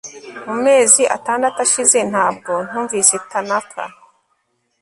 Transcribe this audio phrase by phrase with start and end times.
[0.47, 3.81] mu mezi atandatu ashize ntabwo numvise tanaka